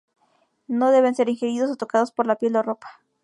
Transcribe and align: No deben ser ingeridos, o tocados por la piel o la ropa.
No 0.67 0.89
deben 0.89 1.13
ser 1.13 1.29
ingeridos, 1.29 1.69
o 1.69 1.75
tocados 1.75 2.11
por 2.11 2.25
la 2.25 2.35
piel 2.37 2.53
o 2.55 2.55
la 2.55 2.63
ropa. 2.63 3.01